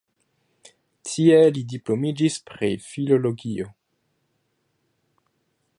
Tie 1.09 1.35
li 1.57 1.63
diplomiĝis 1.73 2.39
pri 2.53 2.71
filologio. 2.87 3.69